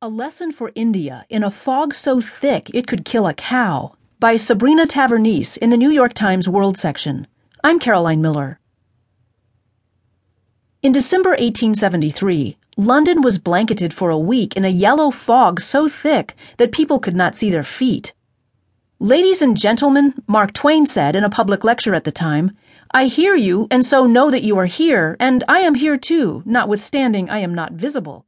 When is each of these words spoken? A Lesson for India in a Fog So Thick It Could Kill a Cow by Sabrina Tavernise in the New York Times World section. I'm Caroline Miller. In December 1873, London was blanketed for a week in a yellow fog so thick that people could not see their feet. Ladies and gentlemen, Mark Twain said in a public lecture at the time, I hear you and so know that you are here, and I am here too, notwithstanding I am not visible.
A 0.00 0.08
Lesson 0.08 0.52
for 0.52 0.70
India 0.76 1.26
in 1.28 1.42
a 1.42 1.50
Fog 1.50 1.92
So 1.92 2.20
Thick 2.20 2.70
It 2.72 2.86
Could 2.86 3.04
Kill 3.04 3.26
a 3.26 3.34
Cow 3.34 3.96
by 4.20 4.36
Sabrina 4.36 4.86
Tavernise 4.86 5.56
in 5.58 5.70
the 5.70 5.76
New 5.76 5.90
York 5.90 6.14
Times 6.14 6.48
World 6.48 6.78
section. 6.78 7.26
I'm 7.64 7.80
Caroline 7.80 8.22
Miller. 8.22 8.60
In 10.84 10.92
December 10.92 11.30
1873, 11.30 12.56
London 12.76 13.22
was 13.22 13.40
blanketed 13.40 13.92
for 13.92 14.10
a 14.10 14.16
week 14.16 14.56
in 14.56 14.64
a 14.64 14.68
yellow 14.68 15.10
fog 15.10 15.60
so 15.60 15.88
thick 15.88 16.36
that 16.58 16.70
people 16.70 17.00
could 17.00 17.16
not 17.16 17.36
see 17.36 17.50
their 17.50 17.64
feet. 17.64 18.14
Ladies 19.00 19.42
and 19.42 19.56
gentlemen, 19.56 20.14
Mark 20.28 20.52
Twain 20.52 20.86
said 20.86 21.16
in 21.16 21.24
a 21.24 21.28
public 21.28 21.64
lecture 21.64 21.96
at 21.96 22.04
the 22.04 22.12
time, 22.12 22.56
I 22.92 23.06
hear 23.06 23.34
you 23.34 23.66
and 23.68 23.84
so 23.84 24.06
know 24.06 24.30
that 24.30 24.44
you 24.44 24.58
are 24.58 24.66
here, 24.66 25.16
and 25.18 25.42
I 25.48 25.58
am 25.58 25.74
here 25.74 25.96
too, 25.96 26.44
notwithstanding 26.46 27.28
I 27.28 27.40
am 27.40 27.52
not 27.52 27.72
visible. 27.72 28.26